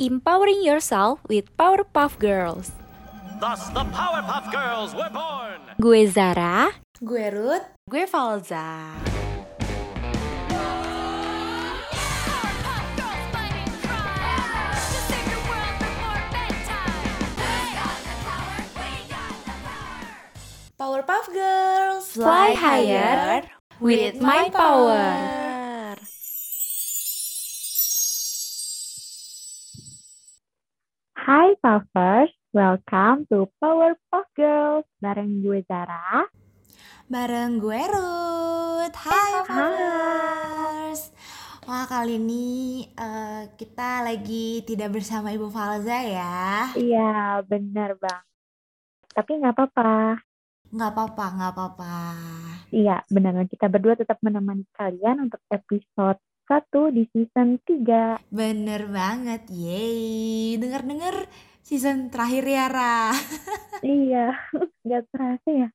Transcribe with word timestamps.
empowering 0.00 0.64
yourself 0.64 1.20
with 1.28 1.54
Powerpuff 1.58 2.18
Girls. 2.18 2.72
Thus, 3.38 3.68
the 3.68 3.84
Powerpuff 3.92 4.48
Girls 4.50 4.94
were 4.96 5.12
born. 5.12 5.60
Gue 5.76 6.08
Zara. 6.08 6.72
Gue 7.04 7.28
Ruth. 7.28 7.68
Gue 7.84 8.06
Falza. 8.08 8.96
Powerpuff 20.80 21.28
Girls. 21.28 22.08
Fly 22.16 22.54
higher 22.56 23.44
with 23.80 24.20
my 24.20 24.48
power. 24.48 25.39
Hai 31.30 31.54
Puffers, 31.62 32.34
welcome 32.50 33.22
to 33.30 33.46
Powerpuff 33.62 34.26
Girls 34.34 34.82
bareng 34.98 35.38
gue 35.46 35.62
Zara. 35.62 36.26
Bareng 37.06 37.62
gue 37.62 37.78
Ruth. 37.86 38.96
Hai 38.98 39.46
Puffers. 39.46 41.14
Wah 41.70 41.86
kali 41.86 42.18
ini 42.18 42.82
eh, 42.98 43.46
kita 43.54 44.02
lagi 44.02 44.66
tidak 44.66 44.90
bersama 44.90 45.30
Ibu 45.30 45.54
Falza 45.54 46.02
ya. 46.02 46.74
Iya, 46.74 47.46
bener 47.46 47.94
bang. 48.02 48.26
Tapi 49.14 49.30
nggak 49.38 49.54
apa-apa. 49.54 50.18
Nggak 50.74 50.90
apa-apa, 50.98 51.24
nggak 51.30 51.52
apa-apa. 51.54 51.94
Iya, 52.74 53.06
benar. 53.06 53.46
Kita 53.46 53.70
berdua 53.70 53.94
tetap 53.94 54.18
menemani 54.18 54.66
kalian 54.74 55.30
untuk 55.30 55.38
episode 55.46 56.18
1 56.50 56.66
di 56.90 57.06
season 57.14 57.62
3. 57.62 58.18
Bener 58.26 58.90
banget, 58.90 59.46
yeay. 59.54 60.58
Dengar-dengar 60.58 61.30
season 61.62 62.10
terakhir 62.10 62.42
ya, 62.42 62.66
Ra. 62.66 63.14
iya, 63.86 64.34
nggak 64.82 65.06
terasa 65.14 65.46
ya. 65.46 65.68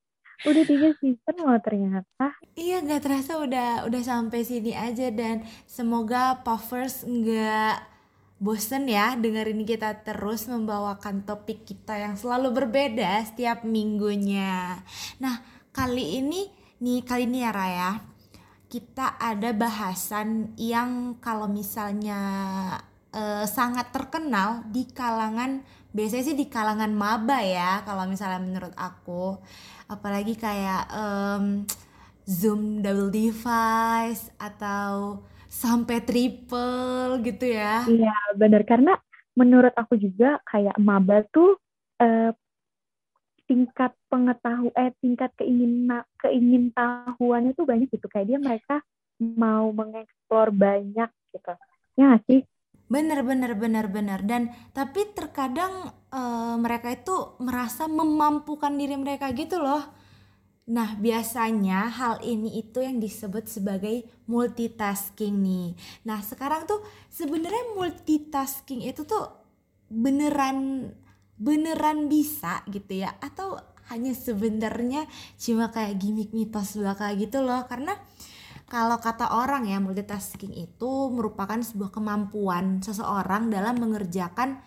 Udah 0.44 0.64
tiga 0.67 0.91
season 0.99 1.36
loh 1.39 1.55
ternyata. 1.64 2.36
Iya, 2.59 2.83
nggak 2.83 3.08
terasa 3.08 3.39
udah 3.39 3.88
udah 3.88 4.02
sampai 4.03 4.44
sini 4.44 4.75
aja 4.75 5.08
dan 5.16 5.47
semoga 5.64 6.44
Puffers 6.44 7.08
nggak 7.08 7.95
bosen 8.36 8.92
ya 8.92 9.16
dengerin 9.16 9.64
kita 9.64 10.03
terus 10.03 10.52
membawakan 10.52 11.23
topik 11.23 11.64
kita 11.64 11.95
yang 11.95 12.19
selalu 12.19 12.52
berbeda 12.52 13.23
setiap 13.23 13.64
minggunya. 13.64 14.83
Nah, 15.23 15.39
kali 15.71 16.19
ini 16.19 16.52
nih 16.83 17.08
kali 17.08 17.31
ini 17.31 17.39
ya 17.47 17.55
Raya, 17.55 17.92
kita 18.75 19.15
ada 19.15 19.55
bahasan 19.55 20.51
yang 20.59 21.15
kalau 21.23 21.47
misalnya 21.47 22.19
eh, 23.15 23.47
sangat 23.47 23.95
terkenal 23.95 24.67
di 24.67 24.83
kalangan 24.91 25.63
biasanya 25.95 26.23
sih 26.27 26.35
di 26.35 26.51
kalangan 26.51 26.91
maba 26.91 27.39
ya 27.39 27.79
kalau 27.87 28.03
misalnya 28.03 28.43
menurut 28.43 28.75
aku 28.75 29.39
apalagi 29.87 30.35
kayak 30.35 30.91
em, 30.91 31.63
zoom 32.27 32.83
double 32.83 33.07
device 33.15 34.27
atau 34.35 35.23
sampai 35.47 36.03
triple 36.03 37.23
gitu 37.23 37.47
ya 37.47 37.87
Iya, 37.87 38.11
bener. 38.35 38.67
Karena 38.67 38.99
menurut 39.39 39.71
aku 39.71 39.95
juga 39.95 40.43
kayak 40.51 40.75
maba 40.83 41.23
tuh 41.31 41.55
eh, 42.03 42.35
tingkat 43.45 43.93
pengetahu 44.09 44.73
eh 44.73 44.91
tingkat 44.99 45.31
keingin 45.38 45.89
keingin 46.19 46.73
tahuannya 46.73 47.53
tuh 47.53 47.65
banyak 47.65 47.89
gitu. 47.89 48.05
Kayak 48.09 48.27
dia 48.35 48.39
mereka 48.41 48.75
mau 49.21 49.71
mengeksplor 49.71 50.52
banyak 50.52 51.09
gitu. 51.33 51.53
Ya 51.95 52.03
nggak 52.13 52.23
sih? 52.27 52.41
Bener 52.85 53.25
bener 53.25 53.57
bener 53.57 53.89
bener 53.89 54.19
dan 54.21 54.53
tapi 54.69 55.09
terkadang 55.17 55.89
eh, 56.13 56.55
mereka 56.61 56.93
itu 56.93 57.33
merasa 57.41 57.89
memampukan 57.89 58.73
diri 58.77 58.93
mereka 58.93 59.33
gitu 59.33 59.57
loh. 59.57 59.81
Nah 60.65 60.97
biasanya 60.97 61.93
hal 61.93 62.15
ini 62.25 62.58
itu 62.58 62.81
yang 62.81 62.97
disebut 62.97 63.45
sebagai 63.45 64.05
multitasking 64.25 65.37
nih. 65.41 65.67
Nah 66.09 66.21
sekarang 66.25 66.65
tuh 66.65 66.81
sebenarnya 67.14 67.77
multitasking 67.77 68.81
itu 68.86 69.05
tuh 69.05 69.30
beneran 69.89 70.89
beneran 71.35 72.07
bisa 72.07 72.63
gitu 72.71 73.03
ya? 73.05 73.15
Atau 73.19 73.59
hanya 73.91 74.17
sebenarnya 74.17 75.05
cuma 75.37 75.69
kayak 75.69 76.01
gimmick 76.01 76.31
mitos 76.33 76.77
belaka 76.79 77.13
gitu 77.13 77.45
loh? 77.45 77.63
Karena 77.69 77.93
kalau 78.65 78.97
kata 78.97 79.29
orang 79.29 79.69
ya 79.69 79.77
multitasking 79.77 80.57
itu 80.57 80.91
merupakan 81.13 81.61
sebuah 81.61 81.93
kemampuan 81.93 82.81
seseorang 82.81 83.53
dalam 83.53 83.77
mengerjakan 83.77 84.57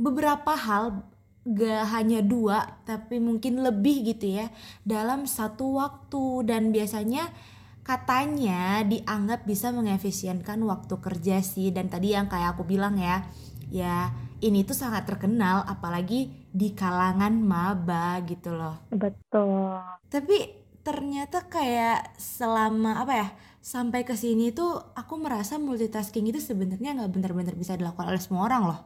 beberapa 0.00 0.56
hal 0.56 1.04
gak 1.44 1.92
hanya 1.92 2.24
dua 2.24 2.80
tapi 2.88 3.20
mungkin 3.20 3.60
lebih 3.60 4.16
gitu 4.16 4.40
ya 4.40 4.48
dalam 4.80 5.28
satu 5.28 5.76
waktu. 5.76 6.48
Dan 6.48 6.72
biasanya 6.72 7.28
katanya 7.84 8.80
dianggap 8.80 9.44
bisa 9.44 9.68
mengefisienkan 9.76 10.56
waktu 10.64 10.96
kerja 11.04 11.44
sih. 11.44 11.68
Dan 11.68 11.92
tadi 11.92 12.16
yang 12.16 12.32
kayak 12.32 12.56
aku 12.56 12.64
bilang 12.64 12.96
ya 12.96 13.28
ya 13.68 14.08
ini 14.44 14.68
tuh 14.68 14.76
sangat 14.76 15.08
terkenal 15.08 15.64
apalagi 15.64 16.28
di 16.52 16.76
kalangan 16.76 17.32
maba 17.40 18.20
gitu 18.28 18.52
loh 18.52 18.84
Betul. 18.92 19.80
tapi 20.12 20.64
ternyata 20.84 21.48
kayak 21.48 22.12
selama 22.20 23.00
apa 23.00 23.14
ya 23.16 23.28
sampai 23.64 24.04
ke 24.04 24.12
sini 24.12 24.52
tuh 24.52 24.92
aku 24.92 25.16
merasa 25.16 25.56
multitasking 25.56 26.28
itu 26.28 26.36
sebenarnya 26.36 26.92
nggak 27.00 27.12
benar-benar 27.16 27.56
bisa 27.56 27.72
dilakukan 27.80 28.12
oleh 28.12 28.20
semua 28.20 28.44
orang 28.44 28.62
loh. 28.68 28.80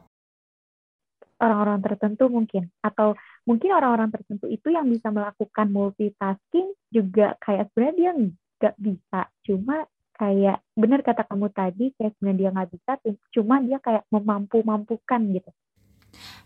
Orang-orang 1.43 1.83
tertentu 1.83 2.31
mungkin. 2.31 2.71
Atau 2.79 3.19
mungkin 3.43 3.75
orang-orang 3.75 4.07
tertentu 4.15 4.47
itu 4.47 4.71
yang 4.71 4.87
bisa 4.87 5.11
melakukan 5.11 5.67
multitasking 5.67 6.71
juga 6.87 7.35
kayak 7.43 7.67
sebenarnya 7.75 7.95
dia 7.99 8.11
nggak 8.15 8.75
bisa. 8.79 9.21
Cuma 9.43 9.83
kayak 10.19 10.59
benar 10.75 10.99
kata 10.99 11.23
kamu 11.23 11.47
tadi 11.55 11.95
kayak 11.95 12.11
sebenarnya 12.19 12.39
dia 12.43 12.49
nggak 12.51 12.69
bisa 12.75 12.91
cuma 13.31 13.63
dia 13.63 13.79
kayak 13.79 14.03
memampu-mampukan 14.11 15.21
gitu. 15.31 15.51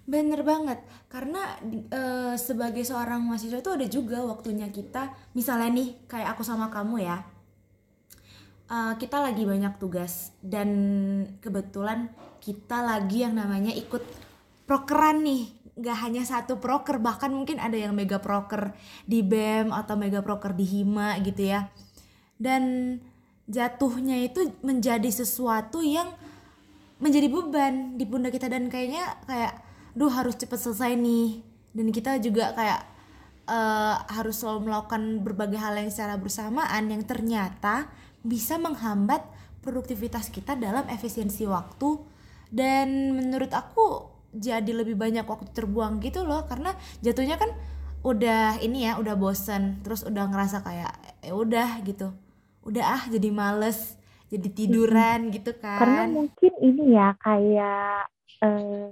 Bener 0.03 0.43
banget, 0.43 0.83
karena 1.07 1.55
eh, 1.87 2.35
sebagai 2.35 2.83
seorang 2.83 3.23
mahasiswa 3.23 3.63
itu 3.63 3.71
ada 3.71 3.87
juga 3.87 4.19
waktunya 4.27 4.67
kita, 4.67 5.15
misalnya 5.31 5.71
nih 5.71 5.89
kayak 6.11 6.35
aku 6.35 6.43
sama 6.43 6.67
kamu 6.67 7.07
ya, 7.07 7.23
eh, 8.67 8.93
kita 8.99 9.23
lagi 9.23 9.47
banyak 9.47 9.79
tugas 9.79 10.35
dan 10.43 10.69
kebetulan 11.39 12.11
kita 12.43 12.83
lagi 12.83 13.23
yang 13.23 13.39
namanya 13.39 13.71
ikut 13.71 14.03
prokeran 14.67 15.23
nih, 15.23 15.47
nggak 15.79 15.97
hanya 16.03 16.27
satu 16.27 16.59
proker, 16.59 16.99
bahkan 16.99 17.31
mungkin 17.31 17.63
ada 17.63 17.79
yang 17.79 17.95
mega 17.95 18.19
proker 18.19 18.75
di 19.07 19.23
BEM 19.23 19.71
atau 19.71 19.95
mega 19.95 20.19
proker 20.19 20.51
di 20.51 20.67
Hima 20.67 21.15
gitu 21.23 21.47
ya, 21.47 21.71
dan 22.35 22.99
jatuhnya 23.49 24.23
itu 24.23 24.55
menjadi 24.63 25.09
sesuatu 25.11 25.83
yang 25.83 26.11
menjadi 27.03 27.27
beban 27.27 27.99
di 27.99 28.05
pundak 28.07 28.35
kita. 28.35 28.47
Dan 28.47 28.67
kayaknya 28.71 29.19
kayak 29.27 29.59
duh 29.93 30.11
harus 30.11 30.35
cepet 30.39 30.59
selesai 30.59 30.95
nih. 30.95 31.43
Dan 31.73 31.89
kita 31.89 32.21
juga 32.21 32.53
kayak 32.55 32.81
eh, 33.49 33.95
harus 34.13 34.39
selalu 34.39 34.71
melakukan 34.71 35.25
berbagai 35.25 35.59
hal 35.59 35.75
yang 35.75 35.89
secara 35.91 36.15
bersamaan 36.15 36.87
yang 36.87 37.03
ternyata 37.03 37.91
bisa 38.23 38.55
menghambat 38.55 39.25
produktivitas 39.63 40.31
kita 40.31 40.55
dalam 40.55 40.87
efisiensi 40.91 41.43
waktu. 41.47 41.99
Dan 42.53 43.17
menurut 43.17 43.49
aku 43.49 44.13
jadi 44.33 44.73
lebih 44.73 44.97
banyak 44.97 45.29
waktu 45.29 45.53
terbuang 45.53 46.01
gitu 46.01 46.25
loh 46.25 46.49
karena 46.49 46.73
jatuhnya 47.05 47.37
kan 47.37 47.53
udah 48.03 48.59
ini 48.59 48.89
ya 48.89 48.97
udah 48.99 49.15
bosen 49.15 49.79
terus 49.85 50.03
udah 50.03 50.27
ngerasa 50.27 50.65
kayak 50.65 50.93
ya 51.23 51.33
udah 51.37 51.79
gitu 51.85 52.11
udah 52.63 52.83
ah 52.99 53.03
jadi 53.11 53.29
males 53.29 53.99
jadi 54.31 54.49
tiduran 54.49 55.29
gitu 55.29 55.53
kan. 55.59 55.79
Karena 55.83 56.03
mungkin 56.09 56.53
ini 56.63 56.83
ya 56.97 57.13
kayak 57.21 58.09
eh, 58.41 58.89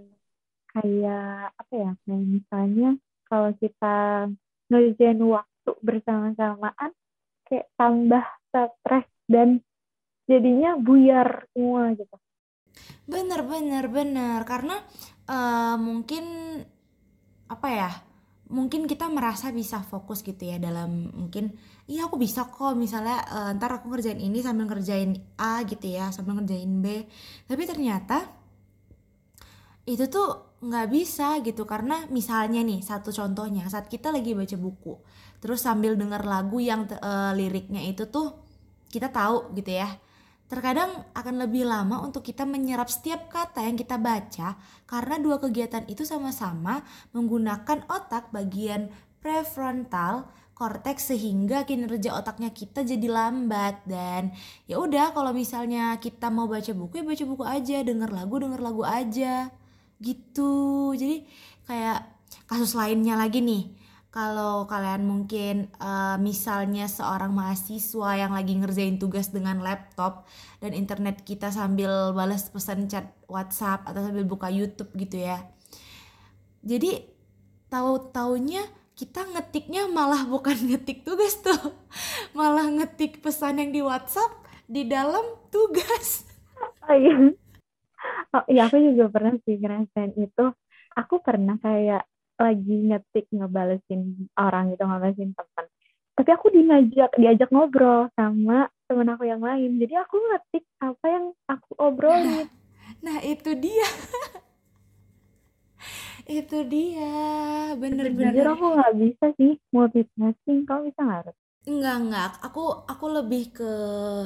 kayak 0.71 1.55
apa 1.57 1.73
ya 1.73 1.91
kayak 2.05 2.23
misalnya 2.23 2.89
kalau 3.25 3.49
kita 3.57 4.27
ngerjain 4.69 5.19
waktu 5.23 5.71
bersama-samaan 5.81 6.91
kayak 7.49 7.67
tambah 7.75 8.23
stres 8.51 9.07
dan 9.27 9.63
jadinya 10.29 10.77
buyar 10.77 11.47
semua 11.51 11.95
gitu. 11.97 12.15
Bener 13.09 13.41
bener 13.43 13.85
bener. 13.89 14.39
Karena 14.45 14.77
eh, 15.25 15.75
mungkin 15.79 16.25
apa 17.51 17.67
ya 17.67 17.91
mungkin 18.51 18.83
kita 18.85 19.07
merasa 19.07 19.49
bisa 19.55 19.79
fokus 19.79 20.21
gitu 20.21 20.43
ya 20.43 20.59
dalam 20.59 21.07
mungkin 21.15 21.55
iya 21.87 22.05
aku 22.11 22.19
bisa 22.19 22.51
kok 22.51 22.75
misalnya 22.75 23.23
eh, 23.23 23.55
ntar 23.55 23.79
aku 23.79 23.87
ngerjain 23.89 24.19
ini 24.19 24.43
sambil 24.43 24.67
ngerjain 24.67 25.15
A 25.39 25.63
gitu 25.63 25.87
ya 25.87 26.11
sambil 26.11 26.37
ngerjain 26.43 26.69
B. 26.83 27.07
Tapi 27.47 27.63
ternyata 27.63 28.27
itu 29.87 30.05
tuh 30.11 30.59
nggak 30.61 30.87
bisa 30.93 31.41
gitu 31.41 31.65
karena 31.65 32.05
misalnya 32.13 32.61
nih 32.61 32.85
satu 32.85 33.09
contohnya 33.09 33.65
saat 33.65 33.89
kita 33.89 34.13
lagi 34.13 34.37
baca 34.37 34.53
buku 34.53 34.93
terus 35.41 35.65
sambil 35.65 35.97
denger 35.97 36.21
lagu 36.21 36.61
yang 36.61 36.85
eh, 36.85 37.31
liriknya 37.33 37.81
itu 37.89 38.05
tuh 38.13 38.45
kita 38.93 39.09
tahu 39.09 39.57
gitu 39.57 39.73
ya 39.73 39.89
Terkadang 40.51 41.07
akan 41.15 41.47
lebih 41.47 41.63
lama 41.63 42.03
untuk 42.03 42.27
kita 42.27 42.43
menyerap 42.43 42.91
setiap 42.91 43.31
kata 43.31 43.63
yang 43.63 43.79
kita 43.79 43.95
baca 43.95 44.59
karena 44.83 45.15
dua 45.15 45.39
kegiatan 45.39 45.87
itu 45.87 46.03
sama-sama 46.03 46.83
menggunakan 47.15 47.87
otak 47.87 48.35
bagian 48.35 48.91
prefrontal 49.23 50.27
korteks 50.51 51.15
sehingga 51.15 51.63
kinerja 51.63 52.11
otaknya 52.11 52.51
kita 52.51 52.83
jadi 52.83 53.07
lambat. 53.07 53.79
Dan 53.87 54.35
ya 54.67 54.75
udah 54.83 55.15
kalau 55.15 55.31
misalnya 55.31 55.95
kita 56.03 56.27
mau 56.27 56.51
baca 56.51 56.75
buku 56.75 56.99
ya 56.99 57.07
baca 57.07 57.23
buku 57.23 57.43
aja 57.47 57.77
denger 57.87 58.11
lagu 58.11 58.35
denger 58.35 58.59
lagu 58.59 58.83
aja. 58.83 59.47
Gitu. 60.03 60.51
Jadi 60.99 61.23
kayak 61.63 62.11
kasus 62.43 62.75
lainnya 62.75 63.15
lagi 63.15 63.39
nih 63.39 63.80
kalau 64.11 64.67
kalian 64.67 65.07
mungkin 65.07 65.71
uh, 65.79 66.19
misalnya 66.19 66.83
seorang 66.91 67.31
mahasiswa 67.31 68.19
yang 68.19 68.35
lagi 68.35 68.59
ngerjain 68.59 68.99
tugas 68.99 69.31
dengan 69.31 69.63
laptop 69.63 70.27
dan 70.59 70.75
internet 70.75 71.23
kita 71.23 71.47
sambil 71.47 72.11
balas 72.11 72.51
pesan 72.51 72.91
chat 72.91 73.07
WhatsApp 73.31 73.87
atau 73.87 74.03
sambil 74.03 74.27
buka 74.27 74.51
YouTube 74.51 74.91
gitu 74.99 75.23
ya. 75.23 75.39
Jadi 76.59 77.07
tahu 77.71 78.11
taunya 78.11 78.67
kita 78.99 79.23
ngetiknya 79.31 79.87
malah 79.87 80.27
bukan 80.27 80.59
ngetik 80.75 81.07
tugas 81.07 81.39
tuh, 81.39 81.71
malah 82.35 82.67
ngetik 82.67 83.23
pesan 83.23 83.63
yang 83.63 83.71
di 83.71 83.79
WhatsApp 83.79 84.43
di 84.67 84.91
dalam 84.91 85.39
tugas. 85.47 86.27
Oh 86.83 86.95
iya, 86.99 87.31
oh 88.35 88.43
iya 88.51 88.67
aku 88.67 88.75
juga 88.91 89.07
pernah 89.07 89.39
sih 89.47 89.55
ngerasain 89.55 90.19
itu. 90.19 90.45
Aku 90.99 91.23
pernah 91.23 91.55
kayak 91.63 92.10
lagi 92.41 92.75
ngetik 92.89 93.25
ngebalesin 93.29 94.27
orang 94.35 94.73
gitu 94.73 94.83
ngebalesin 94.83 95.31
teman 95.37 95.65
tapi 96.21 96.29
aku 96.37 96.51
diajak 96.51 97.11
diajak 97.15 97.49
ngobrol 97.49 98.11
sama 98.13 98.67
temen 98.91 99.07
aku 99.09 99.23
yang 99.23 99.39
lain. 99.39 99.79
Jadi 99.79 99.95
aku 99.95 100.19
ngetik 100.19 100.67
apa 100.83 101.05
yang 101.07 101.25
aku 101.47 101.71
obrolin. 101.79 102.45
Nah, 102.45 102.45
nah 103.01 103.17
itu 103.23 103.55
dia. 103.55 103.89
Itu 106.29 106.61
dia. 106.69 107.09
Bener-bener 107.73 108.37
jujur 108.37 108.47
aku 108.53 108.65
nggak 108.77 108.93
bisa 109.01 109.25
sih 109.41 109.57
multitasking. 109.73 110.69
Kau 110.69 110.85
bisa 110.85 111.01
nggak 111.01 111.33
Enggak, 111.61 111.95
enggak. 112.01 112.31
Aku 112.41 112.89
aku 112.89 113.05
lebih 113.13 113.53
ke 113.53 113.71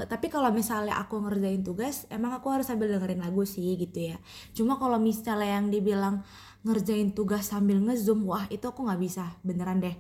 tapi 0.08 0.32
kalau 0.32 0.56
misalnya 0.56 0.96
aku 1.04 1.20
ngerjain 1.20 1.60
tugas, 1.68 2.08
emang 2.08 2.32
aku 2.32 2.48
harus 2.48 2.64
sambil 2.64 2.88
dengerin 2.88 3.20
lagu 3.20 3.44
sih 3.44 3.76
gitu 3.76 4.16
ya. 4.16 4.18
Cuma 4.56 4.80
kalau 4.80 4.96
misalnya 4.96 5.60
yang 5.60 5.68
dibilang 5.68 6.24
ngerjain 6.64 7.12
tugas 7.12 7.52
sambil 7.52 7.84
ngezoom 7.84 8.24
wah 8.24 8.48
itu 8.48 8.64
aku 8.64 8.88
nggak 8.88 9.02
bisa. 9.04 9.36
Beneran 9.44 9.84
deh. 9.84 9.96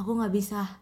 Aku 0.00 0.16
nggak 0.16 0.32
bisa. 0.32 0.80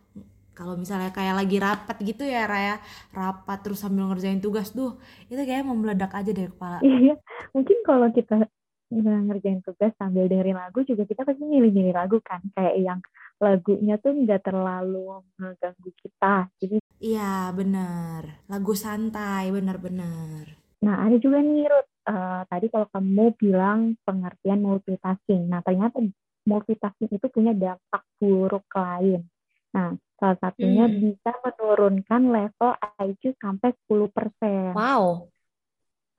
Kalau 0.54 0.78
misalnya 0.78 1.10
kayak 1.10 1.34
lagi 1.34 1.58
rapat 1.58 1.98
gitu 2.06 2.22
ya 2.22 2.46
Raya. 2.46 2.78
Rapat 3.10 3.58
terus 3.66 3.82
sambil 3.82 4.06
ngerjain 4.06 4.38
tugas 4.38 4.70
tuh 4.70 5.02
itu 5.26 5.42
kayak 5.42 5.66
mau 5.66 5.74
meledak 5.74 6.14
aja 6.14 6.30
deh 6.30 6.46
kepala. 6.46 6.78
Iya 6.78 7.18
mungkin 7.50 7.78
kalau 7.82 8.06
kita 8.14 8.46
ngerjain 8.88 9.61
tugas 9.61 9.93
sambil 10.00 10.26
dengerin 10.26 10.56
lagu 10.56 10.81
juga 10.85 11.05
kita 11.05 11.29
pasti 11.29 11.44
milih-milih 11.44 11.93
lagu 11.93 12.19
kan 12.25 12.40
kayak 12.56 12.76
yang 12.81 13.00
lagunya 13.38 14.00
tuh 14.00 14.17
nggak 14.17 14.49
terlalu 14.49 15.20
mengganggu 15.37 15.90
kita 16.00 16.49
jadi 16.56 16.76
iya 16.99 17.52
bener 17.52 18.43
lagu 18.49 18.73
santai 18.73 19.52
bener-bener 19.52 20.56
nah 20.81 21.05
ada 21.05 21.20
juga 21.20 21.44
nih 21.44 21.69
Ruth 21.69 21.99
uh, 22.08 22.43
tadi 22.49 22.67
kalau 22.73 22.88
kamu 22.88 23.37
bilang 23.37 23.81
pengertian 24.02 24.64
multitasking. 24.64 25.46
Nah, 25.46 25.61
ternyata 25.61 26.00
multitasking 26.49 27.12
itu 27.12 27.26
punya 27.29 27.52
dampak 27.52 28.02
buruk 28.17 28.64
lain. 28.73 29.29
Nah, 29.76 29.93
salah 30.17 30.38
satunya 30.41 30.88
hmm. 30.88 30.96
bisa 31.05 31.31
menurunkan 31.44 32.23
level 32.32 32.73
IQ 33.05 33.23
sampai 33.37 33.76
10%. 33.87 34.73
Wow. 34.75 35.29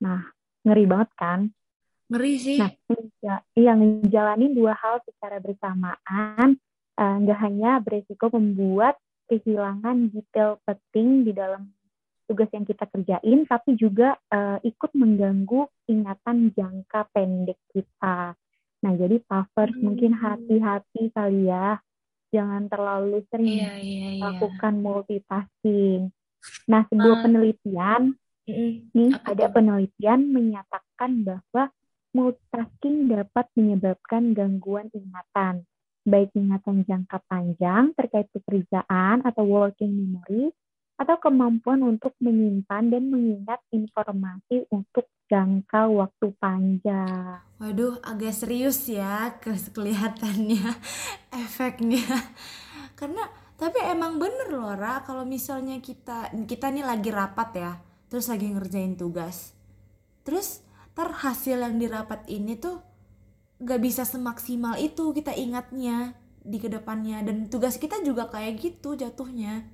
Nah, 0.00 0.30
ngeri 0.64 0.84
banget 0.86 1.10
kan? 1.18 1.40
Ngeri 2.10 2.34
sih. 2.42 2.58
Nah, 2.58 2.74
ya, 3.22 3.38
iya 3.54 3.72
ngejalanin 3.78 4.50
dua 4.50 4.74
hal 4.74 4.98
secara 5.06 5.38
bersamaan 5.38 6.58
uh, 6.98 7.16
nggak 7.22 7.38
hanya 7.38 7.78
beresiko 7.78 8.34
membuat 8.34 8.98
kehilangan 9.30 10.10
detail 10.10 10.58
penting 10.66 11.22
di 11.22 11.30
dalam 11.30 11.70
tugas 12.26 12.50
yang 12.50 12.66
kita 12.66 12.86
kerjain, 12.90 13.46
tapi 13.46 13.78
juga 13.78 14.18
uh, 14.30 14.58
ikut 14.62 14.90
mengganggu 14.94 15.70
ingatan 15.86 16.50
jangka 16.50 17.06
pendek 17.14 17.58
kita. 17.70 18.34
Nah, 18.80 18.92
jadi 18.94 19.22
puffers 19.22 19.74
hmm. 19.74 19.82
mungkin 19.82 20.12
hati-hati 20.14 21.14
kali 21.14 21.46
ya, 21.46 21.78
jangan 22.34 22.66
terlalu 22.70 23.22
sering 23.30 23.54
yeah, 23.54 23.78
yeah, 23.78 24.10
yeah. 24.18 24.22
lakukan 24.30 24.74
multitasking. 24.82 26.10
Nah, 26.66 26.86
sebuah 26.90 27.16
uh, 27.18 27.22
penelitian, 27.22 28.02
uh, 28.50 28.74
nih 28.94 29.12
ada 29.26 29.46
penelitian 29.50 30.20
menyatakan 30.30 31.22
bahwa 31.22 31.70
multitasking 32.10 33.10
dapat 33.10 33.46
menyebabkan 33.54 34.34
gangguan 34.34 34.90
ingatan, 34.90 35.66
baik 36.02 36.30
ingatan 36.34 36.82
jangka 36.86 37.18
panjang 37.30 37.94
terkait 37.94 38.26
pekerjaan 38.34 39.22
atau 39.22 39.44
working 39.46 39.90
memory, 39.94 40.50
atau 41.00 41.16
kemampuan 41.16 41.80
untuk 41.80 42.12
menyimpan 42.20 42.92
dan 42.92 43.08
mengingat 43.08 43.64
informasi 43.72 44.68
untuk 44.68 45.08
jangka 45.32 45.88
waktu 45.88 46.26
panjang. 46.36 47.40
Waduh, 47.56 48.04
agak 48.04 48.36
serius 48.36 48.84
ya 48.84 49.32
ke 49.40 49.56
kelihatannya 49.72 50.76
efeknya. 51.46 52.04
Karena 52.98 53.24
tapi 53.56 53.80
emang 53.80 54.20
bener 54.20 54.52
loh 54.52 54.76
Ra, 54.76 55.00
kalau 55.00 55.24
misalnya 55.24 55.80
kita 55.80 56.36
kita 56.44 56.68
nih 56.68 56.84
lagi 56.84 57.08
rapat 57.08 57.50
ya, 57.56 57.72
terus 58.12 58.28
lagi 58.28 58.52
ngerjain 58.52 59.00
tugas. 59.00 59.56
Terus 60.20 60.60
ter 61.00 61.16
hasil 61.16 61.64
yang 61.64 61.80
dirapat 61.80 62.28
ini 62.28 62.60
tuh 62.60 62.76
gak 63.56 63.80
bisa 63.80 64.04
semaksimal 64.04 64.76
itu 64.76 65.16
kita 65.16 65.32
ingatnya 65.32 66.12
di 66.44 66.60
ke 66.60 66.68
depannya 66.68 67.24
dan 67.24 67.48
tugas 67.48 67.80
kita 67.80 68.04
juga 68.04 68.28
kayak 68.28 68.60
gitu 68.60 69.00
jatuhnya. 69.00 69.64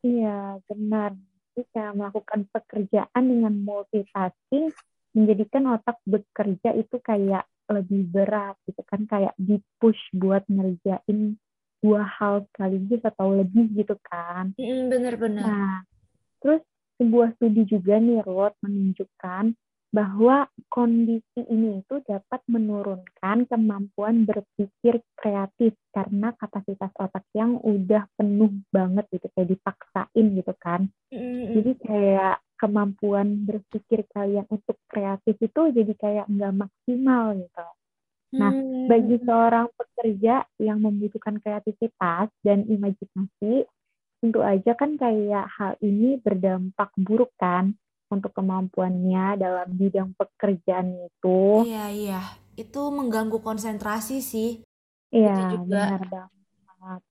Iya, 0.00 0.56
benar. 0.64 1.20
Jika 1.52 1.92
melakukan 1.92 2.48
pekerjaan 2.48 3.24
dengan 3.28 3.60
multitasking 3.60 4.72
menjadikan 5.12 5.68
otak 5.76 6.00
bekerja 6.08 6.72
itu 6.72 6.96
kayak 7.04 7.44
lebih 7.68 8.08
berat 8.08 8.56
gitu 8.64 8.80
kan 8.88 9.04
kayak 9.04 9.36
di 9.36 9.60
push 9.76 10.00
buat 10.16 10.48
ngerjain 10.48 11.36
dua 11.84 12.08
hal 12.08 12.48
sekaligus 12.48 13.04
atau 13.04 13.36
lebih 13.36 13.68
gitu 13.76 14.00
kan. 14.08 14.56
Bener-bener. 14.56 15.44
Nah, 15.44 15.84
terus 16.40 16.64
sebuah 16.96 17.36
studi 17.36 17.68
juga 17.68 18.00
nih 18.00 18.24
Ruth 18.24 18.56
menunjukkan 18.64 19.52
bahwa 19.90 20.46
kondisi 20.70 21.42
ini 21.50 21.82
itu 21.82 21.98
dapat 22.06 22.38
menurunkan 22.46 23.50
kemampuan 23.50 24.22
berpikir 24.22 25.02
kreatif 25.18 25.74
karena 25.90 26.30
kapasitas 26.38 26.94
otak 26.94 27.26
yang 27.34 27.58
udah 27.58 28.06
penuh 28.14 28.54
banget 28.70 29.10
gitu 29.10 29.26
kayak 29.34 29.50
dipaksain 29.50 30.26
gitu 30.38 30.54
kan 30.62 30.86
mm-hmm. 31.10 31.46
jadi 31.58 31.72
kayak 31.82 32.36
kemampuan 32.54 33.42
berpikir 33.42 34.06
kalian 34.14 34.46
untuk 34.46 34.78
kreatif 34.86 35.34
itu 35.42 35.62
jadi 35.74 35.92
kayak 35.98 36.26
nggak 36.30 36.54
maksimal 36.54 37.34
gitu 37.34 37.66
nah 38.30 38.54
mm-hmm. 38.54 38.86
bagi 38.86 39.16
seorang 39.26 39.66
pekerja 39.74 40.46
yang 40.62 40.78
membutuhkan 40.78 41.42
kreativitas 41.42 42.30
dan 42.46 42.62
imajinasi 42.70 43.66
tentu 44.22 44.38
aja 44.38 44.78
kan 44.78 44.94
kayak 44.94 45.50
hal 45.50 45.74
ini 45.82 46.14
berdampak 46.22 46.94
buruk 46.94 47.34
kan 47.42 47.74
untuk 48.10 48.34
kemampuannya 48.34 49.38
dalam 49.38 49.68
bidang 49.78 50.10
pekerjaan 50.18 50.92
itu. 51.06 51.64
Iya, 51.70 51.86
iya. 51.94 52.20
Itu 52.58 52.90
mengganggu 52.90 53.38
konsentrasi 53.38 54.18
sih. 54.20 54.60
Iya, 55.14 55.62
benar 55.62 56.02
banget. 56.10 57.02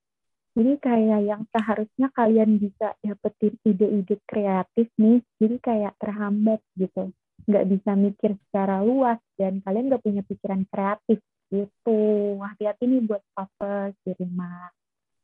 Jadi 0.59 0.71
kayak 0.81 1.21
yang 1.23 1.43
seharusnya 1.55 2.07
kalian 2.11 2.59
bisa 2.59 2.91
dapetin 2.99 3.55
ide-ide 3.63 4.19
kreatif 4.27 4.91
nih, 4.99 5.23
jadi 5.39 5.55
kayak 5.63 5.93
terhambat 6.03 6.59
gitu. 6.75 7.15
Nggak 7.47 7.65
bisa 7.71 7.91
mikir 7.95 8.31
secara 8.47 8.83
luas 8.83 9.23
dan 9.39 9.63
kalian 9.63 9.87
nggak 9.87 10.03
punya 10.03 10.21
pikiran 10.27 10.67
kreatif 10.67 11.23
gitu. 11.47 12.01
Hati-hati 12.43 12.83
nih 12.91 13.01
buat 13.07 13.23
papa 13.31 13.95
di 14.03 14.11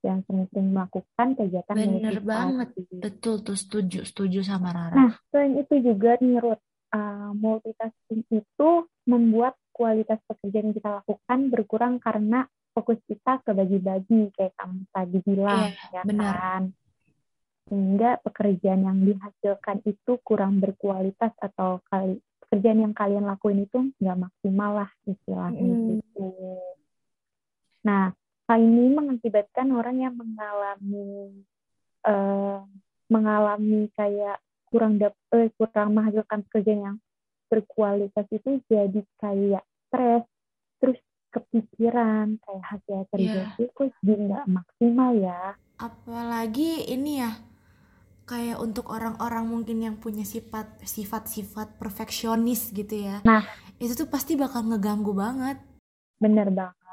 yang 0.06 0.22
sering-sering 0.30 0.70
melakukan 0.70 1.28
kegiatan 1.34 1.76
Bener 1.76 2.18
banget, 2.22 2.70
betul 2.94 3.42
tuh 3.42 3.58
setuju, 3.58 4.06
setuju 4.06 4.46
sama 4.46 4.70
Rara. 4.70 4.94
Nah, 4.94 5.12
selain 5.34 5.58
itu 5.58 5.82
juga 5.82 6.22
nih 6.22 6.38
Ruth, 6.38 6.62
uh, 6.94 7.34
multitasking 7.34 8.24
itu 8.30 8.70
membuat 9.10 9.58
kualitas 9.74 10.22
pekerjaan 10.30 10.72
yang 10.72 10.76
kita 10.78 10.90
lakukan 11.02 11.40
berkurang 11.50 11.94
karena 12.00 12.46
fokus 12.72 13.00
kita 13.10 13.42
ke 13.42 13.52
bagi-bagi 13.56 14.32
kayak 14.36 14.54
kamu 14.56 14.80
tadi 14.94 15.18
bilang, 15.26 15.72
yeah, 15.74 15.92
ya 15.92 16.02
benar. 16.06 16.34
kan? 16.38 16.64
Sehingga 17.66 18.10
pekerjaan 18.22 18.82
yang 18.86 19.00
dihasilkan 19.02 19.82
itu 19.90 20.22
kurang 20.22 20.62
berkualitas 20.62 21.34
atau 21.42 21.82
kali 21.90 22.22
pekerjaan 22.46 22.86
yang 22.86 22.94
kalian 22.94 23.26
lakuin 23.26 23.66
itu 23.66 23.90
nggak 23.98 24.30
maksimal 24.30 24.86
lah 24.86 24.90
istilahnya 25.10 25.66
mm. 25.66 25.88
gitu. 25.98 26.28
Nah, 27.86 28.14
Hal 28.46 28.62
ini 28.62 28.94
mengakibatkan 28.94 29.68
orang 29.72 29.98
yang 30.00 30.14
mengalami 30.14 31.42
uh, 32.04 32.62
mengalami 33.08 33.90
kayak 33.92 34.38
kurang 34.70 34.98
dap 34.98 35.14
eh, 35.32 35.50
kurang 35.56 35.94
menghasilkan 35.94 36.46
pekerjaan 36.46 36.82
yang 36.84 36.98
berkualitas 37.48 38.25
itu 38.30 38.62
jadi 38.66 39.02
kayak 39.18 39.64
stres 39.88 40.25
terus 40.78 40.98
kepikiran 41.30 42.38
kayak 42.38 42.66
hasil 42.66 43.00
kerja 43.10 43.42
Iya. 43.46 43.56
sih 43.56 43.68
kok 43.72 43.94
jadi 44.00 44.22
nggak 44.25 44.46
maksimal 44.48 45.12
ya 45.14 45.54
apalagi 45.78 46.86
ini 46.86 47.22
ya 47.22 47.32
kayak 48.25 48.58
untuk 48.58 48.90
orang-orang 48.90 49.46
mungkin 49.46 49.78
yang 49.80 49.96
punya 49.96 50.25
sifat 50.25 50.82
sifat-sifat 50.82 51.78
perfeksionis 51.78 52.74
gitu 52.74 53.06
ya 53.06 53.22
Nah. 53.22 53.46
itu 53.78 53.94
tuh 53.94 54.10
pasti 54.10 54.34
bakal 54.34 54.66
ngeganggu 54.66 55.14
banget 55.14 55.62
bener 56.18 56.50
banget 56.50 56.85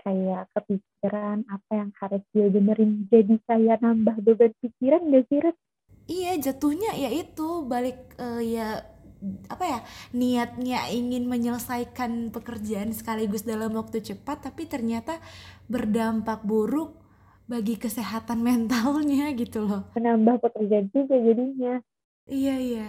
kayak 0.00 0.48
kepikiran 0.56 1.44
apa 1.48 1.70
yang 1.72 1.90
harus 2.00 2.22
dia 2.32 2.46
benerin 2.48 3.06
jadi 3.08 3.36
kayak 3.46 3.78
nambah 3.84 4.16
beban 4.24 4.52
pikiran 4.60 5.02
gak 5.12 5.24
sih 5.28 5.38
Res? 5.40 5.56
iya 6.10 6.32
jatuhnya 6.40 6.96
ya 6.96 7.10
itu 7.12 7.64
balik 7.68 8.16
eh, 8.18 8.42
ya 8.56 8.68
apa 9.52 9.64
ya 9.68 9.80
niatnya 10.16 10.88
ingin 10.88 11.28
menyelesaikan 11.28 12.32
pekerjaan 12.32 12.96
sekaligus 12.96 13.44
dalam 13.44 13.76
waktu 13.76 14.00
cepat 14.00 14.48
tapi 14.48 14.64
ternyata 14.64 15.20
berdampak 15.68 16.40
buruk 16.42 16.96
bagi 17.44 17.76
kesehatan 17.76 18.40
mentalnya 18.46 19.34
gitu 19.36 19.66
loh. 19.66 19.82
Menambah 19.98 20.40
pekerjaan 20.40 20.88
juga 20.94 21.18
jadinya. 21.18 21.82
Iya 22.30 22.56
iya 22.62 22.86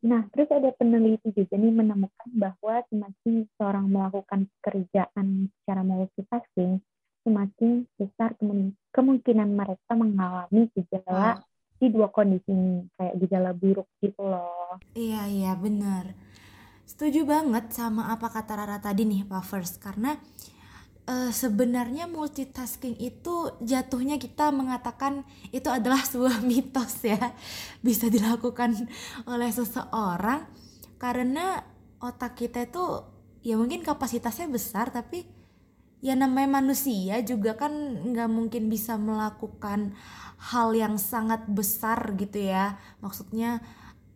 Nah, 0.00 0.24
terus 0.32 0.48
ada 0.48 0.72
peneliti 0.72 1.28
juga 1.36 1.60
nih 1.60 1.72
menemukan 1.76 2.28
bahwa 2.32 2.80
semakin 2.88 3.44
seorang 3.60 3.86
melakukan 3.92 4.48
pekerjaan 4.58 5.52
secara 5.60 5.84
multitasking, 5.84 6.80
semakin 7.20 7.84
besar 8.00 8.32
kemun- 8.40 8.76
kemungkinan 8.96 9.52
mereka 9.52 9.92
mengalami 9.92 10.72
gejala 10.72 11.44
di 11.76 11.92
dua 11.92 12.08
kondisi 12.08 12.48
ini, 12.48 12.88
kayak 12.96 13.14
gejala 13.20 13.52
buruk 13.52 13.88
gitu 14.00 14.24
loh. 14.24 14.80
Iya 14.96 15.28
iya 15.28 15.52
bener. 15.52 16.16
Setuju 16.88 17.28
banget 17.28 17.70
sama 17.76 18.08
apa 18.08 18.32
kata 18.32 18.56
Rara 18.56 18.80
tadi 18.82 19.06
nih 19.06 19.22
Pak 19.22 19.44
First 19.46 19.78
Karena 19.78 20.16
eh, 21.10 21.30
sebenarnya 21.34 22.06
multitasking 22.06 22.94
itu 23.02 23.50
jatuhnya 23.58 24.16
kita 24.22 24.54
mengatakan 24.54 25.26
itu 25.50 25.66
adalah 25.66 26.00
sebuah 26.10 26.38
mitos 26.46 27.02
ya. 27.02 27.34
Bisa 27.82 28.06
dilakukan 28.06 28.86
oleh 29.26 29.50
seseorang. 29.50 30.46
Karena 31.00 31.58
otak 31.98 32.38
kita 32.38 32.68
itu 32.68 32.84
ya 33.42 33.56
mungkin 33.56 33.80
kapasitasnya 33.80 34.52
besar 34.52 34.92
tapi 34.92 35.24
ya 36.04 36.12
namanya 36.16 36.60
manusia 36.60 37.20
juga 37.24 37.56
kan 37.56 37.72
nggak 38.12 38.28
mungkin 38.28 38.68
bisa 38.68 39.00
melakukan 39.00 39.96
hal 40.40 40.72
yang 40.72 40.96
sangat 40.96 41.44
besar 41.50 42.14
gitu 42.16 42.40
ya. 42.40 42.78
Maksudnya 43.04 43.60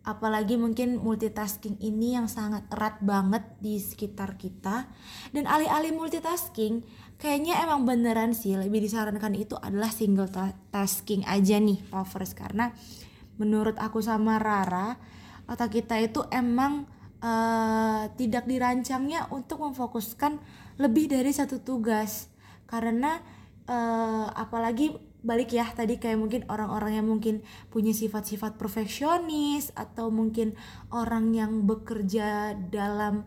apalagi 0.05 0.53
mungkin 0.55 1.01
multitasking 1.01 1.81
ini 1.81 2.13
yang 2.13 2.29
sangat 2.29 2.69
erat 2.69 3.01
banget 3.01 3.41
di 3.57 3.81
sekitar 3.81 4.37
kita. 4.37 4.85
Dan 5.33 5.49
alih-alih 5.49 5.97
multitasking 5.97 6.85
kayaknya 7.17 7.65
emang 7.65 7.89
beneran 7.89 8.37
sih 8.37 8.53
lebih 8.53 8.85
disarankan 8.85 9.33
itu 9.33 9.57
adalah 9.57 9.89
single 9.89 10.29
ta- 10.29 10.53
tasking 10.69 11.25
aja 11.25 11.57
nih 11.57 11.81
lovers. 11.89 12.37
Karena 12.37 12.69
menurut 13.41 13.75
aku 13.81 13.99
sama 13.99 14.37
Rara 14.37 14.93
otak 15.49 15.81
kita 15.81 15.97
itu 15.97 16.21
emang 16.29 16.85
eh, 17.25 18.03
tidak 18.13 18.45
dirancangnya 18.45 19.25
untuk 19.33 19.65
memfokuskan 19.65 20.37
lebih 20.77 21.09
dari 21.09 21.33
satu 21.33 21.65
tugas. 21.65 22.29
Karena 22.69 23.17
eh, 23.65 24.27
apalagi 24.37 25.14
balik 25.25 25.57
ya 25.57 25.65
tadi 25.73 25.97
kayak 25.97 26.21
mungkin 26.21 26.41
orang-orang 26.45 27.01
yang 27.01 27.07
mungkin 27.09 27.41
punya 27.73 27.91
sifat-sifat 27.91 28.61
perfeksionis 28.61 29.73
atau 29.73 30.13
mungkin 30.13 30.53
orang 30.93 31.33
yang 31.33 31.65
bekerja 31.65 32.53
dalam 32.69 33.25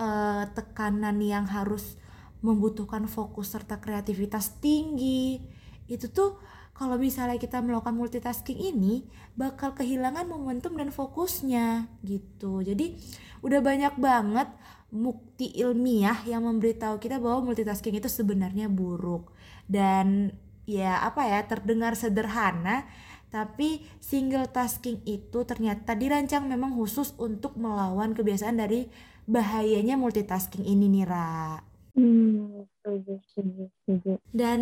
eh, 0.00 0.44
tekanan 0.56 1.20
yang 1.20 1.44
harus 1.44 2.00
membutuhkan 2.40 3.04
fokus 3.04 3.52
serta 3.52 3.76
kreativitas 3.76 4.56
tinggi 4.60 5.40
itu 5.84 6.08
tuh 6.08 6.40
kalau 6.74 6.98
misalnya 6.98 7.38
kita 7.38 7.62
melakukan 7.62 7.94
multitasking 7.94 8.58
ini 8.58 9.06
bakal 9.38 9.78
kehilangan 9.78 10.26
momentum 10.26 10.74
dan 10.74 10.90
fokusnya 10.90 11.86
gitu. 12.02 12.66
Jadi 12.66 12.98
udah 13.46 13.62
banyak 13.62 13.94
banget 13.94 14.50
bukti 14.90 15.54
ilmiah 15.54 16.18
yang 16.26 16.42
memberitahu 16.42 16.98
kita 16.98 17.22
bahwa 17.22 17.46
multitasking 17.46 17.94
itu 17.94 18.10
sebenarnya 18.10 18.66
buruk. 18.66 19.30
Dan 19.70 20.34
ya 20.64 21.04
apa 21.04 21.28
ya 21.28 21.44
terdengar 21.44 21.92
sederhana 21.94 22.88
tapi 23.34 23.82
single 23.98 24.46
tasking 24.46 25.02
itu 25.02 25.42
ternyata 25.42 25.98
dirancang 25.98 26.46
memang 26.46 26.78
khusus 26.78 27.18
untuk 27.18 27.58
melawan 27.58 28.14
kebiasaan 28.14 28.62
dari 28.62 28.86
bahayanya 29.26 29.98
multitasking 29.98 30.62
ini 30.62 30.86
nih 30.86 31.06
Ra. 31.08 31.58
Hmm, 31.94 32.66
setuju, 32.82 33.22
setuju, 33.22 33.64
setuju. 33.86 34.12
Dan 34.34 34.60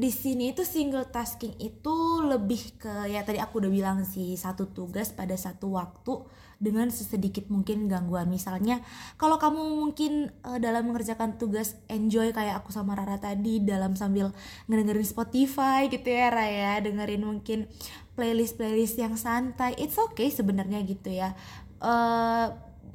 di 0.00 0.08
sini 0.08 0.56
itu 0.56 0.64
single 0.64 1.04
tasking 1.12 1.56
itu 1.60 2.24
lebih 2.24 2.80
ke 2.80 3.12
ya 3.12 3.20
tadi 3.24 3.36
aku 3.36 3.60
udah 3.60 3.72
bilang 3.72 3.98
sih 4.08 4.32
satu 4.40 4.72
tugas 4.72 5.12
pada 5.12 5.36
satu 5.36 5.76
waktu 5.76 6.24
dengan 6.62 6.86
sesedikit 6.94 7.50
mungkin 7.50 7.90
gangguan. 7.90 8.30
Misalnya 8.30 8.78
kalau 9.18 9.42
kamu 9.42 9.82
mungkin 9.82 10.30
eh, 10.30 10.58
dalam 10.62 10.86
mengerjakan 10.94 11.34
tugas 11.42 11.74
enjoy 11.90 12.30
kayak 12.30 12.62
aku 12.62 12.70
sama 12.70 12.94
Rara 12.94 13.18
tadi 13.18 13.58
dalam 13.58 13.98
sambil 13.98 14.30
ngedengerin 14.70 15.02
Spotify 15.02 15.90
gitu 15.90 16.06
ya 16.06 16.30
Raya, 16.30 16.78
dengerin 16.78 17.26
mungkin 17.26 17.66
playlist-playlist 18.14 19.02
yang 19.02 19.18
santai. 19.18 19.74
It's 19.82 19.98
okay 19.98 20.30
sebenarnya 20.30 20.78
gitu 20.86 21.10
ya. 21.10 21.34
Eh 21.82 22.48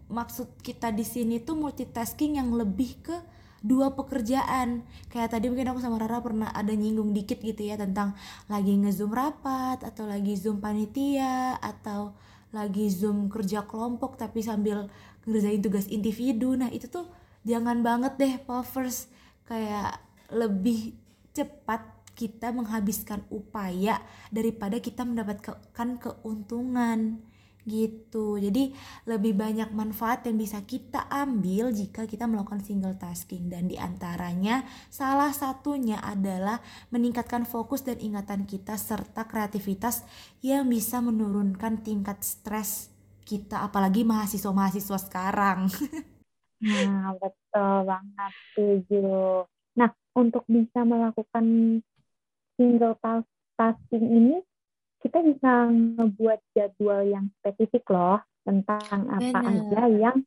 maksud 0.07 0.63
kita 0.63 0.95
di 0.95 1.03
sini 1.03 1.43
tuh 1.43 1.59
multitasking 1.59 2.39
yang 2.39 2.55
lebih 2.55 2.95
ke 3.03 3.15
dua 3.59 3.91
pekerjaan 3.91 4.85
kayak 5.11 5.33
tadi 5.33 5.51
mungkin 5.51 5.73
aku 5.73 5.83
sama 5.83 5.99
Rara 5.99 6.23
pernah 6.23 6.53
ada 6.53 6.71
nyinggung 6.71 7.11
dikit 7.11 7.41
gitu 7.41 7.67
ya 7.67 7.75
tentang 7.75 8.15
lagi 8.47 8.71
ngezoom 8.77 9.11
rapat 9.11 9.83
atau 9.83 10.05
lagi 10.07 10.37
zoom 10.37 10.61
panitia 10.61 11.57
atau 11.59 12.15
lagi 12.55 12.87
zoom 12.87 13.27
kerja 13.27 13.67
kelompok 13.67 14.15
tapi 14.15 14.39
sambil 14.39 14.87
ngerjain 15.27 15.59
tugas 15.59 15.87
individu. 15.91 16.55
Nah 16.55 16.71
itu 16.71 16.87
tuh 16.87 17.07
jangan 17.43 17.83
banget 17.83 18.13
deh 18.19 18.35
povers 18.43 19.11
kayak 19.47 19.99
lebih 20.31 20.95
cepat 21.35 21.83
kita 22.17 22.49
menghabiskan 22.49 23.21
upaya 23.29 24.01
daripada 24.33 24.81
kita 24.81 25.05
mendapatkan 25.05 25.89
keuntungan 26.01 27.21
gitu. 27.67 28.39
Jadi 28.39 28.71
lebih 29.03 29.35
banyak 29.35 29.75
manfaat 29.75 30.23
yang 30.25 30.39
bisa 30.39 30.63
kita 30.63 31.05
ambil 31.11 31.75
jika 31.75 32.07
kita 32.07 32.25
melakukan 32.25 32.63
single 32.63 32.95
tasking 32.95 33.51
dan 33.51 33.67
di 33.67 33.75
antaranya 33.75 34.63
salah 34.87 35.35
satunya 35.35 35.99
adalah 35.99 36.63
meningkatkan 36.89 37.43
fokus 37.43 37.83
dan 37.83 37.99
ingatan 37.99 38.47
kita 38.47 38.79
serta 38.79 39.27
kreativitas 39.27 40.07
yang 40.39 40.65
bisa 40.71 41.03
menurunkan 41.03 41.83
tingkat 41.83 42.23
stres 42.23 42.89
kita 43.27 43.67
apalagi 43.67 44.07
mahasiswa-mahasiswa 44.07 44.97
sekarang. 45.03 45.67
Nah, 46.57 47.13
betul 47.21 47.85
banget, 47.85 48.33
setuju. 48.33 49.45
Nah, 49.77 49.93
untuk 50.17 50.41
bisa 50.49 50.81
melakukan 50.81 51.45
single 52.57 52.97
task 52.97 53.29
tasking 53.57 54.05
ini, 54.09 54.35
kita 54.97 55.21
bisa 55.21 55.51
ngebuat 55.69 56.39
jadwal 56.51 57.01
yang 57.05 57.29
spesifik 57.39 57.85
loh 57.89 58.19
tentang 58.41 59.07
apa 59.07 59.39
Bener. 59.39 59.51
aja 59.53 59.81
yang 59.87 60.17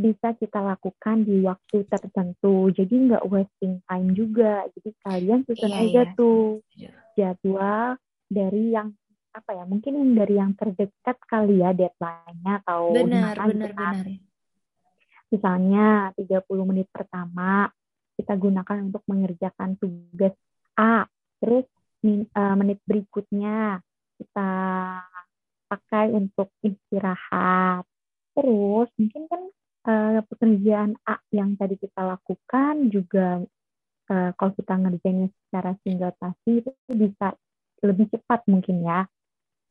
bisa 0.00 0.32
kita 0.32 0.64
lakukan 0.64 1.28
di 1.28 1.44
waktu 1.44 1.84
tertentu. 1.84 2.72
Jadi 2.72 2.94
nggak 3.10 3.26
wasting 3.26 3.84
time 3.84 4.08
juga. 4.16 4.64
Jadi 4.72 4.90
kalian 5.04 5.40
susun 5.44 5.68
Iya, 5.68 5.80
aja 5.84 6.02
iya. 6.06 6.14
tuh 6.16 6.64
Setuju. 6.72 6.88
jadwal 7.18 7.84
dari 8.30 8.64
yang 8.72 8.88
apa 9.30 9.50
ya? 9.52 9.64
Mungkin 9.68 9.92
yang 9.92 10.10
dari 10.16 10.34
yang 10.40 10.52
terdekat 10.56 11.16
kali 11.28 11.60
ya 11.60 11.76
deadline-nya 11.76 12.64
atau 12.64 12.96
Benar, 12.96 13.34
benar, 13.44 13.70
benar. 13.76 14.06
Misalnya 15.30 15.86
30 16.16 16.64
menit 16.64 16.88
pertama 16.90 17.70
kita 18.16 18.34
gunakan 18.34 18.78
untuk 18.84 19.02
mengerjakan 19.06 19.76
tugas 19.76 20.34
A. 20.74 21.06
Terus 21.40 21.64
min- 22.00 22.28
eh, 22.28 22.54
menit 22.56 22.80
berikutnya 22.88 23.78
kita 24.20 24.48
pakai 25.70 26.06
untuk 26.14 26.48
istirahat. 26.66 27.84
Terus 28.34 28.88
mungkin 28.98 29.22
kan 29.30 29.42
eh, 29.90 30.20
pekerjaan 30.26 30.92
A 31.06 31.16
yang 31.34 31.54
tadi 31.58 31.74
kita 31.78 32.00
lakukan 32.06 32.74
juga 32.94 33.42
eh, 34.12 34.30
kalau 34.38 34.52
kita 34.58 34.74
ngerjainnya 34.80 35.28
secara 35.46 35.72
single 35.84 36.14
tasking 36.20 36.56
itu 36.64 36.70
bisa 36.94 37.28
lebih 37.84 38.06
cepat 38.12 38.40
mungkin 38.50 38.76
ya 38.86 39.00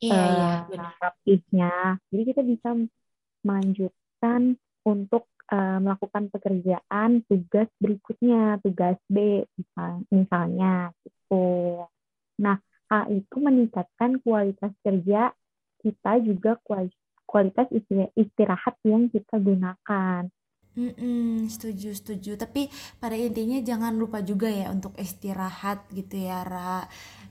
Iya, 0.04 0.22
iya, 0.70 0.82
eh, 0.82 0.92
rapihnya. 1.04 1.72
Jadi 2.12 2.24
kita 2.30 2.42
bisa 2.46 2.70
melanjutkan 3.48 4.42
untuk 4.88 5.24
eh, 5.52 5.80
melakukan 5.84 6.30
pekerjaan 6.34 7.12
tugas 7.30 7.70
berikutnya, 7.82 8.62
tugas 8.64 8.98
B 9.12 9.44
misal- 9.58 10.06
misalnya 10.14 10.94
gitu. 11.06 11.46
Nah, 12.44 12.58
hal 12.90 13.06
itu 13.14 13.36
meningkatkan 13.38 14.18
kualitas 14.26 14.74
kerja 14.82 15.32
kita 15.80 16.20
juga 16.26 16.60
kualitas 17.24 17.70
istirahat 18.18 18.76
yang 18.84 19.08
kita 19.08 19.40
gunakan. 19.40 20.28
Mm-mm, 20.80 21.50
setuju 21.50 21.92
setuju. 21.96 22.32
Tapi 22.40 22.70
pada 23.02 23.16
intinya 23.18 23.58
jangan 23.60 23.96
lupa 23.96 24.22
juga 24.22 24.48
ya 24.48 24.70
untuk 24.70 24.96
istirahat 25.00 25.88
gitu 25.92 26.20
ya 26.20 26.46
Ra. 26.46 26.86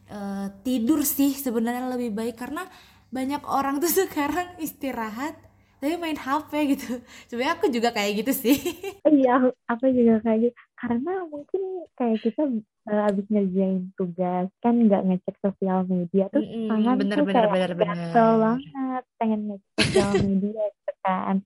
E, 0.08 0.18
tidur 0.64 1.04
sih 1.04 1.32
sebenarnya 1.36 1.92
lebih 1.92 2.12
baik 2.12 2.36
karena 2.40 2.66
banyak 3.08 3.40
orang 3.48 3.80
tuh 3.80 3.88
sekarang 4.04 4.58
istirahat 4.60 5.36
tapi 5.78 5.94
main 5.94 6.18
HP 6.18 6.50
gitu. 6.74 6.98
Sebenarnya 7.30 7.54
aku 7.54 7.66
juga 7.70 7.94
kayak 7.94 8.26
gitu 8.26 8.32
sih. 8.34 8.58
Iya, 9.06 9.54
aku 9.70 9.84
juga 9.94 10.20
kayak 10.26 10.50
gitu. 10.50 10.67
Karena 10.78 11.26
mungkin 11.26 11.90
kayak 11.98 12.22
kita 12.22 12.42
uh, 12.86 13.08
abis 13.10 13.26
ngerjain 13.26 13.90
tugas 13.98 14.46
kan 14.62 14.74
nggak 14.86 15.10
ngecek 15.10 15.36
sosial 15.42 15.82
media 15.90 16.30
tuh 16.30 16.38
mm 16.38 16.54
-hmm, 16.54 16.68
tangan 16.70 16.96
bener, 17.02 17.16
tuh 17.18 17.26
bener, 17.26 17.34
kayak 17.34 17.50
bener, 17.50 17.72
bener. 17.74 18.10
banget 18.14 19.04
pengen 19.18 19.40
ngecek 19.50 19.74
sosial 19.74 20.12
media 20.22 20.62
gitu 20.78 20.92
kan. 21.02 21.36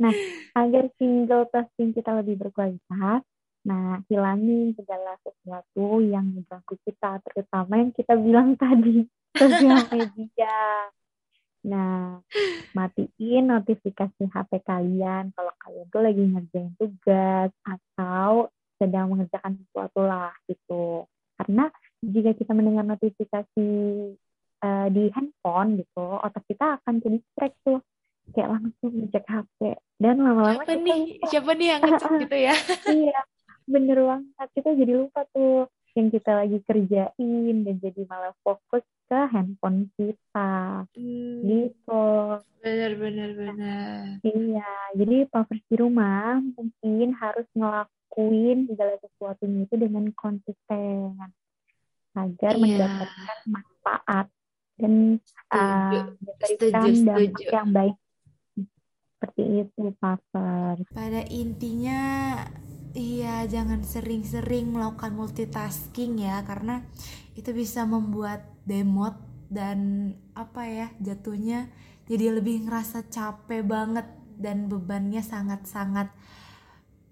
Nah, 0.00 0.12
agar 0.56 0.84
single 0.96 1.46
testing 1.52 1.92
kita 1.92 2.10
lebih 2.16 2.34
berkualitas, 2.40 3.22
nah 3.62 4.02
hilangin 4.10 4.74
segala 4.74 5.14
sesuatu 5.22 6.02
yang 6.02 6.26
mengganggu 6.32 6.74
kita, 6.82 7.22
terutama 7.28 7.72
yang 7.78 7.92
kita 7.92 8.16
bilang 8.16 8.56
tadi 8.62 9.04
sosial 9.36 9.84
media. 9.92 10.56
Nah, 11.62 12.18
matiin 12.74 13.46
notifikasi 13.46 14.22
HP 14.26 14.50
kalian 14.66 15.30
kalau 15.36 15.54
kalian 15.62 15.86
tuh 15.92 16.02
lagi 16.02 16.24
ngerjain 16.26 16.74
tugas 16.74 17.54
atau 17.62 18.50
sedang 18.82 19.14
mengerjakan 19.14 19.54
sesuatu 19.62 20.02
lah 20.02 20.34
gitu. 20.50 21.06
Karena 21.38 21.70
jika 22.02 22.34
kita 22.34 22.50
mendengar 22.50 22.82
notifikasi 22.82 23.68
uh, 24.66 24.86
di 24.90 25.04
handphone 25.14 25.78
gitu, 25.78 26.06
otak 26.18 26.42
kita 26.50 26.82
akan 26.82 26.98
jadi 26.98 27.22
distract 27.22 27.56
tuh. 27.62 27.78
Kayak 28.34 28.58
langsung 28.58 28.92
ngecek 29.02 29.26
HP. 29.26 29.58
Dan 29.98 30.22
lama-lama 30.22 30.62
siapa 30.62 30.74
nih? 30.78 31.02
Lupa. 31.18 31.26
Siapa 31.30 31.50
nih 31.54 31.66
yang 31.66 31.80
ngecek 31.82 32.10
gitu 32.26 32.36
ya? 32.38 32.54
iya, 32.90 33.20
bener 33.70 33.98
banget. 34.02 34.48
Kita 34.54 34.70
jadi 34.74 34.92
lupa 34.98 35.20
tuh 35.30 35.70
yang 35.92 36.08
kita 36.08 36.30
lagi 36.32 36.58
kerjain 36.64 37.56
dan 37.68 37.76
jadi 37.76 38.00
malah 38.08 38.32
fokus 38.40 38.84
ke 39.12 39.18
handphone 39.28 39.92
kita 40.00 40.88
hmm. 40.96 41.44
gitu 41.44 42.40
benar 42.64 42.92
benar 42.96 43.30
benar 43.36 44.00
iya 44.24 44.72
jadi 44.96 45.28
pavers 45.28 45.64
di 45.68 45.76
rumah 45.76 46.40
mungkin 46.40 47.12
harus 47.12 47.44
ngelakuin 48.12 48.68
segala 48.68 48.94
sesuatunya 49.00 49.60
itu 49.64 49.74
dengan 49.80 50.04
konsisten 50.12 51.16
agar 52.12 52.52
iya. 52.52 52.60
mendapatkan 52.60 53.38
manfaat 53.48 54.26
dan 54.76 54.94
uh, 55.48 56.12
memberikan 56.20 56.70
dampak 57.08 57.48
yang 57.48 57.70
baik. 57.72 57.96
Seperti 59.16 59.42
itu 59.64 59.82
pavers 59.96 60.86
pada 60.92 61.22
intinya 61.32 62.00
Iya, 62.92 63.48
jangan 63.48 63.80
sering-sering 63.88 64.68
melakukan 64.68 65.16
multitasking 65.16 66.20
ya, 66.20 66.44
karena 66.44 66.84
itu 67.32 67.48
bisa 67.56 67.88
membuat 67.88 68.44
demot 68.68 69.16
dan 69.48 70.12
apa 70.36 70.68
ya 70.68 70.88
jatuhnya 71.00 71.72
jadi 72.04 72.36
lebih 72.36 72.68
ngerasa 72.68 73.08
capek 73.08 73.64
banget 73.64 74.04
dan 74.36 74.68
bebannya 74.68 75.24
sangat-sangat 75.24 76.12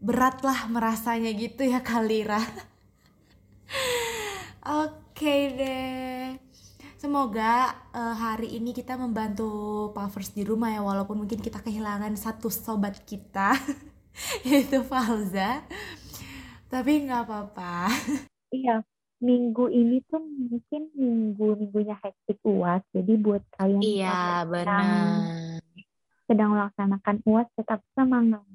berat 0.00 0.40
lah 0.42 0.66
merasanya 0.72 1.30
gitu 1.36 1.64
ya 1.64 1.84
Kalira. 1.84 2.40
Oke 4.84 5.36
deh. 5.54 6.36
Semoga 7.00 7.72
uh, 7.96 8.16
hari 8.16 8.60
ini 8.60 8.76
kita 8.76 8.96
membantu 8.96 9.88
Pavers 9.96 10.36
di 10.36 10.44
rumah 10.44 10.68
ya 10.68 10.84
walaupun 10.84 11.24
mungkin 11.24 11.40
kita 11.40 11.64
kehilangan 11.64 12.12
satu 12.16 12.52
sobat 12.52 13.00
kita. 13.08 13.56
itu 14.44 14.84
Falza 14.84 15.64
tapi 16.70 17.02
nggak 17.06 17.26
apa-apa 17.26 17.90
iya 18.56 18.80
minggu 19.20 19.68
ini 19.68 20.00
tuh 20.08 20.22
mungkin 20.22 20.88
minggu 20.96 21.46
minggunya 21.58 21.98
hektik 22.00 22.40
uas 22.46 22.80
jadi 22.94 23.12
buat 23.20 23.42
kalian 23.58 23.82
iya 23.82 24.46
benar 24.46 25.60
sedang 26.30 26.54
melaksanakan 26.54 27.16
uas 27.26 27.48
tetap 27.58 27.82
semangat 27.98 28.46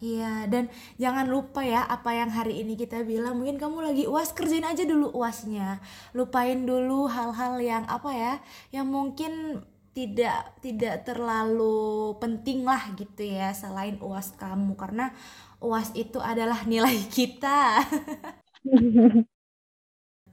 Iya, 0.00 0.48
dan 0.52 0.64
jangan 1.02 1.26
lupa 1.28 1.60
ya 1.60 1.84
apa 1.84 2.10
yang 2.16 2.30
hari 2.32 2.64
ini 2.64 2.72
kita 2.82 3.04
bilang. 3.04 3.36
Mungkin 3.38 3.60
kamu 3.60 3.78
lagi 3.92 4.02
uas, 4.08 4.32
kerjain 4.32 4.64
aja 4.64 4.82
dulu 4.88 5.12
uasnya. 5.20 5.76
Lupain 6.16 6.56
dulu 6.64 7.04
hal-hal 7.12 7.60
yang 7.60 7.84
apa 7.84 8.10
ya, 8.16 8.32
yang 8.72 8.88
mungkin 8.88 9.60
tidak 9.92 10.56
tidak 10.64 11.04
terlalu 11.04 12.14
penting 12.22 12.62
lah 12.64 12.80
gitu 12.96 13.26
ya 13.26 13.50
selain 13.52 13.98
uas 14.00 14.32
kamu 14.40 14.72
karena 14.78 15.10
uas 15.60 15.90
itu 15.98 16.16
adalah 16.22 16.64
nilai 16.64 16.96
kita. 17.12 17.84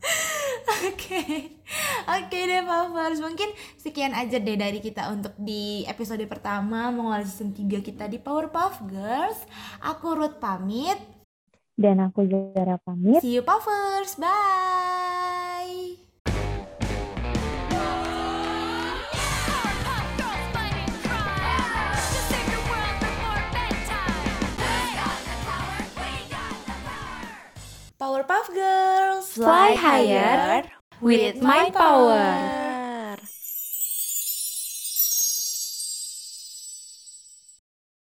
Oke, 0.77 1.57
oke 2.05 2.37
deh 2.37 2.61
Pavers. 2.61 3.17
Mungkin 3.17 3.49
sekian 3.81 4.13
aja 4.13 4.37
deh 4.37 4.53
dari 4.53 4.77
kita 4.77 5.09
untuk 5.09 5.33
di 5.39 5.81
episode 5.89 6.21
pertama 6.29 6.93
mengawali 6.93 7.25
season 7.25 7.55
3 7.55 7.81
kita 7.81 8.05
di 8.05 8.21
Powerpuff 8.21 8.85
Girls. 8.85 9.41
Aku 9.81 10.13
Ruth 10.13 10.37
pamit. 10.37 10.99
Dan 11.73 12.03
aku 12.03 12.29
Zara 12.29 12.77
pamit. 12.77 13.23
See 13.25 13.37
you 13.37 13.43
Pavers. 13.45 14.21
Bye. 14.21 14.96
Powerpuff 28.07 28.53
Girls 28.53 29.33
Fly 29.33 29.73
higher 29.73 30.63
with 31.01 31.41
my 31.41 31.69
power. 31.71 32.66